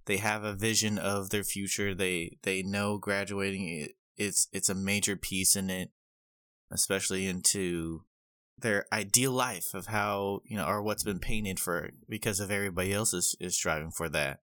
[0.06, 1.94] they have a vision of their future.
[1.94, 5.92] They they know graduating it, it's it's a major piece in it,
[6.72, 8.04] especially into
[8.58, 12.94] their ideal life of how you know or what's been painted for because of everybody
[12.94, 14.40] else is, is striving for that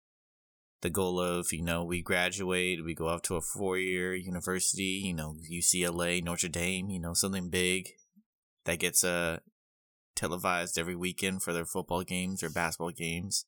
[0.81, 5.13] the goal of you know we graduate we go off to a four-year university you
[5.13, 7.89] know ucla notre dame you know something big
[8.65, 9.37] that gets uh
[10.19, 13.45] televised every weekend for their football games or basketball games.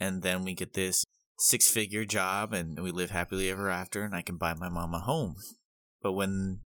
[0.00, 1.04] And then we get this
[1.38, 4.94] six figure job and we live happily ever after and I can buy my mom
[4.94, 5.36] a home.
[6.02, 6.60] But when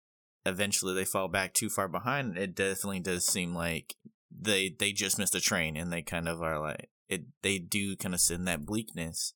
[0.48, 3.96] eventually they fall back too far behind, it definitely does seem like
[4.32, 7.96] they they just missed a train and they kind of are like it they do
[7.96, 9.34] kind of send that bleakness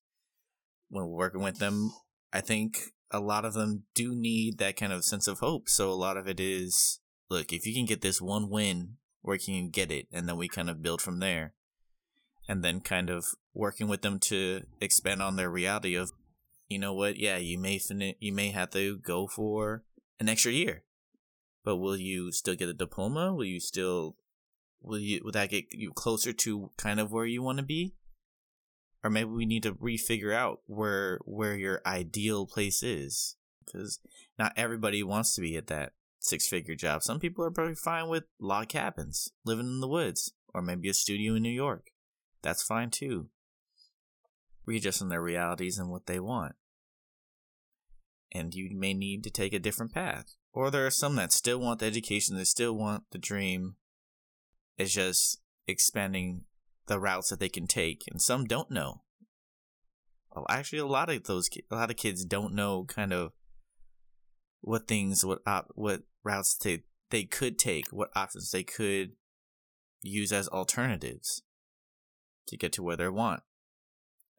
[0.89, 1.91] when working with them.
[2.34, 2.80] I think
[3.12, 5.67] a lot of them do need that kind of sense of hope.
[5.67, 9.38] So a lot of it is look, if you can get this one win where
[9.38, 11.54] can you get it and then we kind of build from there
[12.47, 16.12] and then kind of working with them to expand on their reality of
[16.67, 19.84] you know what yeah you may fin- you may have to go for
[20.19, 20.84] an extra year
[21.63, 24.15] but will you still get a diploma will you still
[24.82, 27.93] will you will that get you closer to kind of where you want to be
[29.04, 34.00] or maybe we need to refigure out where where your ideal place is because
[34.38, 37.04] not everybody wants to be at that six figure job.
[37.04, 40.93] Some people are probably fine with log cabins, living in the woods, or maybe a
[40.93, 41.88] studio in New York.
[42.41, 43.30] That's fine too.
[44.65, 46.56] Readjusting their realities and what they want.
[48.32, 50.36] And you may need to take a different path.
[50.54, 53.76] Or there are some that still want the education, they still want the dream.
[54.78, 56.46] It's just expanding
[56.88, 59.04] the routes that they can take, and some don't know.
[60.36, 63.32] Well, actually, a lot of those, a lot of kids don't know kind of
[64.62, 69.12] what things, what op- what routes they they could take, what options they could
[70.02, 71.44] use as alternatives
[72.48, 73.44] to get to where they want.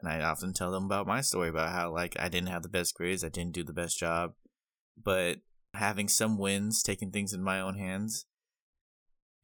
[0.00, 2.68] And I often tell them about my story about how like I didn't have the
[2.68, 4.32] best grades, I didn't do the best job,
[5.00, 5.38] but
[5.74, 8.26] having some wins, taking things in my own hands,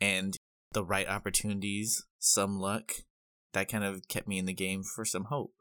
[0.00, 0.36] and
[0.72, 2.92] the right opportunities, some luck,
[3.52, 5.54] that kind of kept me in the game for some hope.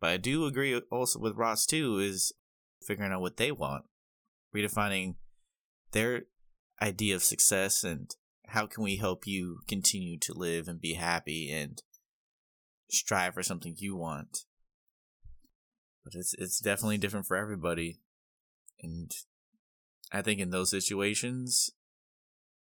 [0.00, 2.32] But I do agree also with Ross too is
[2.86, 3.84] figuring out what they want,
[4.54, 5.16] redefining
[5.92, 6.24] their
[6.80, 8.14] idea of success and
[8.48, 11.82] how can we help you continue to live and be happy and
[12.90, 14.44] strive for something you want
[16.08, 17.98] but it's it's definitely different for everybody
[18.82, 19.12] and
[20.12, 21.70] i think in those situations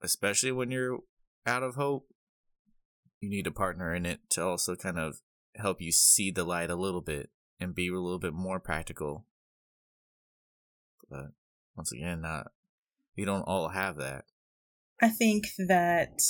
[0.01, 0.99] especially when you're
[1.45, 2.07] out of hope
[3.19, 5.21] you need a partner in it to also kind of
[5.55, 9.25] help you see the light a little bit and be a little bit more practical
[11.09, 11.31] but
[11.75, 12.51] once again not
[13.19, 14.23] we don't all have that.
[15.01, 16.21] I think that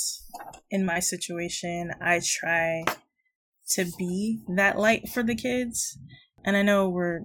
[0.70, 2.84] in my situation, I try
[3.70, 5.96] to be that light for the kids.
[6.44, 7.20] And I know we're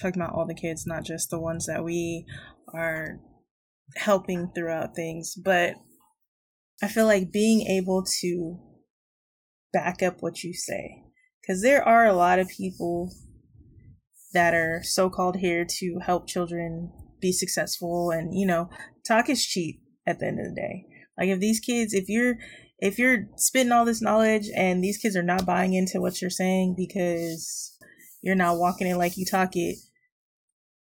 [0.00, 2.26] talking about all the kids, not just the ones that we
[2.72, 3.18] are
[3.96, 5.74] helping throughout things, but
[6.82, 8.58] I feel like being able to
[9.72, 11.02] back up what you say.
[11.40, 13.10] Because there are a lot of people
[14.32, 18.68] that are so called here to help children be successful and you know
[19.06, 20.84] talk is cheap at the end of the day
[21.18, 22.36] like if these kids if you're
[22.78, 26.30] if you're spitting all this knowledge and these kids are not buying into what you're
[26.30, 27.76] saying because
[28.22, 29.78] you're not walking in like you talk it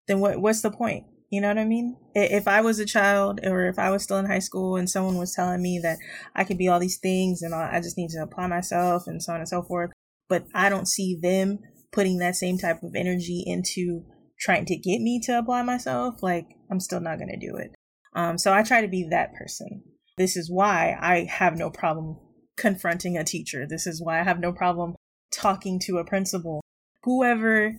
[0.08, 1.96] then what what's the point You know what I mean?
[2.14, 5.16] If I was a child or if I was still in high school and someone
[5.16, 5.96] was telling me that
[6.36, 9.32] I could be all these things and I just need to apply myself and so
[9.32, 9.92] on and so forth,
[10.28, 11.60] but I don't see them
[11.90, 14.04] putting that same type of energy into
[14.38, 17.70] trying to get me to apply myself, like I'm still not going to do it.
[18.14, 19.84] Um, so I try to be that person.
[20.18, 22.18] This is why I have no problem
[22.58, 23.66] confronting a teacher.
[23.66, 24.96] This is why I have no problem
[25.32, 26.60] talking to a principal.
[27.04, 27.78] Whoever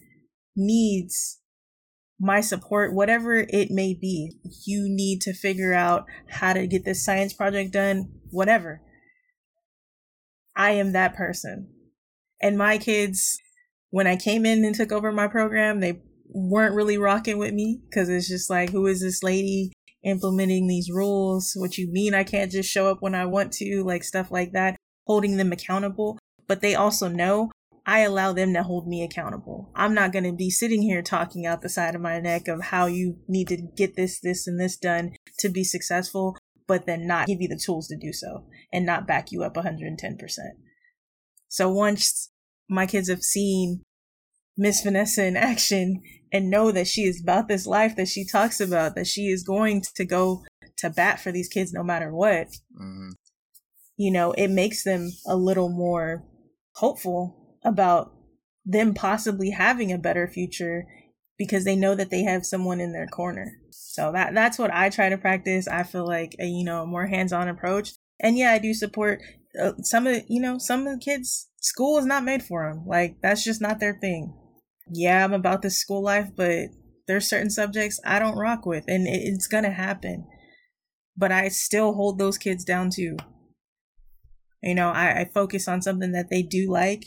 [0.55, 1.39] needs
[2.23, 4.31] my support, whatever it may be.
[4.65, 8.81] You need to figure out how to get this science project done, whatever.
[10.55, 11.67] I am that person.
[12.41, 13.37] And my kids,
[13.89, 17.81] when I came in and took over my program, they weren't really rocking with me
[17.89, 19.73] because it's just like, who is this lady
[20.05, 21.51] implementing these rules?
[21.57, 23.83] What you mean I can't just show up when I want to?
[23.83, 26.17] Like stuff like that, holding them accountable.
[26.47, 27.51] But they also know
[27.85, 29.69] I allow them to hold me accountable.
[29.75, 32.61] I'm not going to be sitting here talking out the side of my neck of
[32.61, 37.05] how you need to get this, this, and this done to be successful, but then
[37.05, 39.97] not give you the tools to do so and not back you up 110%.
[41.49, 42.31] So once
[42.69, 43.81] my kids have seen
[44.55, 48.61] Miss Vanessa in action and know that she is about this life that she talks
[48.61, 50.43] about, that she is going to go
[50.77, 52.47] to bat for these kids no matter what,
[52.79, 53.09] mm-hmm.
[53.97, 56.23] you know, it makes them a little more
[56.75, 58.13] hopeful about
[58.65, 60.85] them possibly having a better future
[61.37, 63.57] because they know that they have someone in their corner.
[63.71, 65.67] So that that's what I try to practice.
[65.67, 67.93] I feel like a you know more hands-on approach.
[68.19, 69.21] And yeah, I do support
[69.61, 71.49] uh, some of you know some of the kids.
[71.59, 72.85] School is not made for them.
[72.85, 74.37] Like that's just not their thing.
[74.91, 76.69] Yeah, I'm about this school life, but
[77.07, 80.27] there's certain subjects I don't rock with, and it, it's gonna happen.
[81.15, 83.17] But I still hold those kids down too.
[84.61, 87.03] You know, I, I focus on something that they do like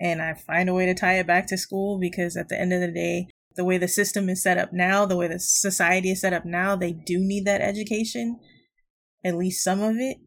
[0.00, 2.72] and I find a way to tie it back to school because at the end
[2.72, 6.12] of the day, the way the system is set up now, the way the society
[6.12, 8.38] is set up now, they do need that education,
[9.24, 10.18] at least some of it.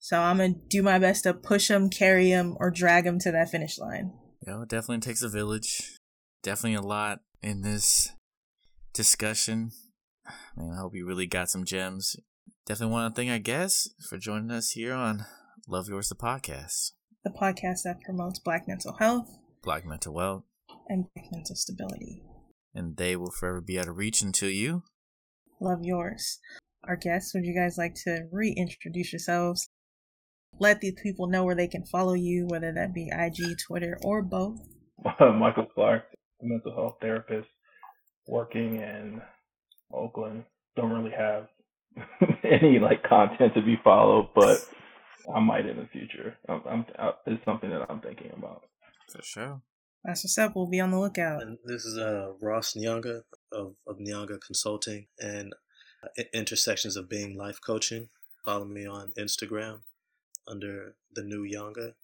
[0.00, 3.30] So I'm gonna do my best to push them, carry them, or drag them to
[3.32, 4.12] that finish line.
[4.46, 5.98] Yeah, it definitely takes a village.
[6.42, 8.12] Definitely a lot in this
[8.92, 9.70] discussion.
[10.26, 12.16] I mean, I hope you really got some gems.
[12.66, 15.26] Definitely want to thank I guess for joining us here on
[15.68, 16.92] Love Yours the podcast
[17.24, 20.44] the podcast that promotes Black mental health, Black mental wealth,
[20.88, 22.22] and Black mental stability.
[22.74, 24.82] And they will forever be out of reach until you
[25.60, 26.38] love yours.
[26.84, 29.68] Our guests, would you guys like to reintroduce yourselves?
[30.60, 34.22] Let these people know where they can follow you, whether that be IG, Twitter, or
[34.22, 34.58] both.
[35.20, 36.04] Michael Clark,
[36.42, 37.48] mental health therapist,
[38.26, 39.20] working in
[39.92, 40.44] Oakland.
[40.76, 41.48] Don't really have
[42.44, 44.58] any like content to be followed, but
[45.34, 46.36] I might in the future.
[46.48, 48.64] I'm, I'm uh, it's something that I'm thinking about.
[49.10, 49.62] For sure.
[50.04, 50.54] That's what's up.
[50.54, 51.42] We'll be on the lookout.
[51.42, 53.22] And this is uh, Ross Nyanga
[53.52, 55.54] of, of Nyanga Consulting and
[56.02, 58.08] uh, Intersections of Being Life Coaching.
[58.44, 59.80] Follow me on Instagram
[60.46, 61.94] under the new Nyanga.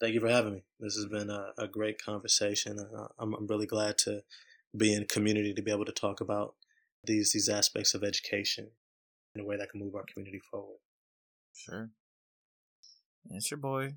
[0.00, 0.64] Thank you for having me.
[0.78, 2.78] This has been a, a great conversation.
[2.78, 4.22] Uh, I'm, I'm really glad to
[4.76, 6.54] be in community to be able to talk about
[7.04, 8.68] these these aspects of education
[9.34, 10.78] in a way that can move our community forward.
[11.54, 11.90] Sure.
[13.30, 13.94] It's your boy,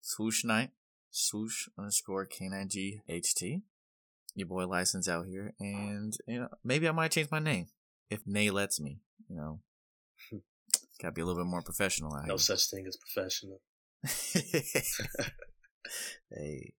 [0.00, 0.70] Swoosh Knight,
[1.10, 3.62] swoosh underscore K9GHT.
[4.34, 5.54] Your boy license out here.
[5.60, 7.66] And, you know, maybe I might change my name
[8.10, 8.98] if Nay lets me,
[9.28, 9.60] you know.
[11.00, 12.38] Gotta be a little bit more professional out No here.
[12.38, 13.60] such thing as professional.
[16.30, 16.74] hey.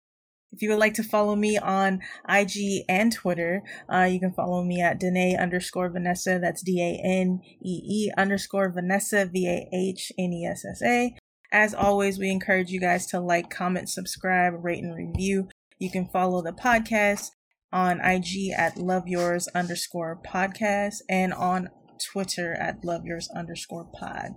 [0.51, 4.63] If you would like to follow me on IG and Twitter, uh, you can follow
[4.63, 6.39] me at Danae underscore Vanessa.
[6.41, 10.81] That's D A N E E underscore Vanessa, V A H N E S S
[10.81, 11.13] A.
[11.55, 15.47] As always, we encourage you guys to like, comment, subscribe, rate, and review.
[15.79, 17.29] You can follow the podcast
[17.71, 21.69] on IG at love yours underscore podcast and on
[22.11, 24.31] Twitter at love yours underscore pod.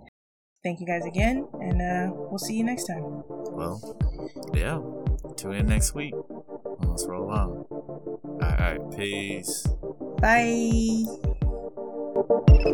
[0.63, 3.03] Thank you guys again, and uh, we'll see you next time.
[3.03, 3.97] Well,
[4.53, 4.79] yeah.
[5.35, 6.13] Tune in next week.
[6.79, 7.65] Let's roll on.
[7.69, 9.67] All right, peace.
[10.21, 11.35] Bye.
[12.29, 12.69] Love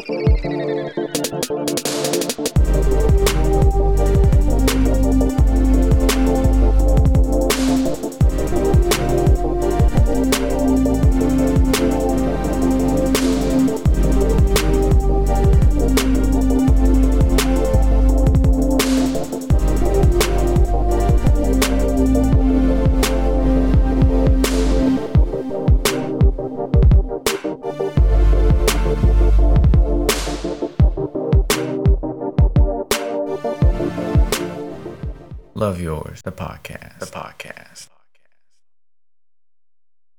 [36.23, 36.99] The podcast.
[36.99, 37.87] The podcast.